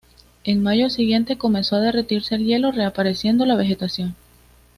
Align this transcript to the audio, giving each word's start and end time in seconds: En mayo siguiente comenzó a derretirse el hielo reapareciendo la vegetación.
En 0.45 0.63
mayo 0.63 0.89
siguiente 0.89 1.37
comenzó 1.37 1.75
a 1.75 1.79
derretirse 1.79 2.33
el 2.33 2.43
hielo 2.43 2.71
reapareciendo 2.71 3.45
la 3.45 3.53
vegetación. 3.55 4.15